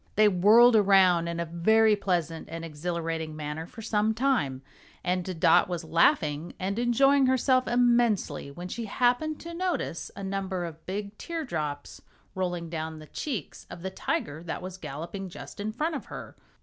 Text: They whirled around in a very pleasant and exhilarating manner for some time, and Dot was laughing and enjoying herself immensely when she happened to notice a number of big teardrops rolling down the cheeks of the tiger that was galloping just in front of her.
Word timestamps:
They 0.15 0.27
whirled 0.27 0.75
around 0.75 1.27
in 1.27 1.39
a 1.39 1.45
very 1.45 1.95
pleasant 1.95 2.49
and 2.49 2.65
exhilarating 2.65 3.35
manner 3.35 3.67
for 3.67 3.83
some 3.83 4.15
time, 4.15 4.63
and 5.03 5.39
Dot 5.39 5.69
was 5.69 5.83
laughing 5.83 6.55
and 6.59 6.79
enjoying 6.79 7.27
herself 7.27 7.67
immensely 7.67 8.49
when 8.49 8.67
she 8.67 8.85
happened 8.85 9.39
to 9.41 9.53
notice 9.53 10.09
a 10.15 10.23
number 10.23 10.65
of 10.65 10.83
big 10.87 11.15
teardrops 11.19 12.01
rolling 12.33 12.67
down 12.67 12.97
the 12.97 13.05
cheeks 13.05 13.67
of 13.69 13.83
the 13.83 13.91
tiger 13.91 14.41
that 14.41 14.63
was 14.63 14.79
galloping 14.79 15.29
just 15.29 15.59
in 15.59 15.71
front 15.71 15.93
of 15.93 16.05
her. 16.05 16.35